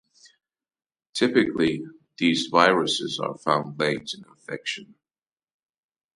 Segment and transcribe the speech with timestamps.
[1.13, 1.83] Typically,
[2.17, 4.95] these viruses are found late in infection.